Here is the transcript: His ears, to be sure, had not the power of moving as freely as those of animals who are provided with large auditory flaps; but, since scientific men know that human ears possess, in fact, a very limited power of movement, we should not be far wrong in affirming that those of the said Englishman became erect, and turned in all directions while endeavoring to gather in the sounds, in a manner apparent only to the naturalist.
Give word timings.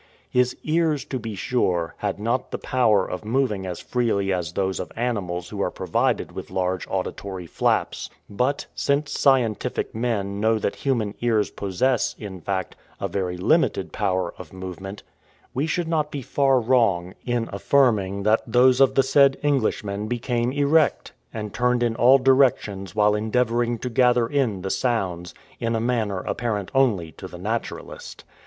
His 0.31 0.57
ears, 0.63 1.05
to 1.05 1.19
be 1.19 1.35
sure, 1.35 1.93
had 1.99 2.19
not 2.19 2.49
the 2.49 2.57
power 2.57 3.05
of 3.07 3.23
moving 3.23 3.67
as 3.67 3.79
freely 3.79 4.33
as 4.33 4.53
those 4.53 4.79
of 4.79 4.91
animals 4.95 5.49
who 5.49 5.61
are 5.61 5.69
provided 5.69 6.31
with 6.31 6.49
large 6.49 6.87
auditory 6.89 7.45
flaps; 7.45 8.09
but, 8.27 8.65
since 8.73 9.11
scientific 9.11 9.93
men 9.93 10.39
know 10.39 10.57
that 10.57 10.77
human 10.77 11.13
ears 11.21 11.51
possess, 11.51 12.15
in 12.17 12.41
fact, 12.41 12.75
a 12.99 13.07
very 13.07 13.37
limited 13.37 13.93
power 13.93 14.33
of 14.39 14.51
movement, 14.51 15.03
we 15.53 15.67
should 15.67 15.87
not 15.87 16.09
be 16.09 16.23
far 16.23 16.59
wrong 16.59 17.13
in 17.23 17.47
affirming 17.53 18.23
that 18.23 18.41
those 18.47 18.81
of 18.81 18.95
the 18.95 19.03
said 19.03 19.37
Englishman 19.43 20.07
became 20.07 20.51
erect, 20.51 21.13
and 21.31 21.53
turned 21.53 21.83
in 21.83 21.95
all 21.95 22.17
directions 22.17 22.95
while 22.95 23.13
endeavoring 23.13 23.77
to 23.77 23.87
gather 23.87 24.25
in 24.25 24.63
the 24.63 24.71
sounds, 24.71 25.35
in 25.59 25.75
a 25.75 25.79
manner 25.79 26.21
apparent 26.21 26.71
only 26.73 27.11
to 27.11 27.27
the 27.27 27.37
naturalist. 27.37 28.23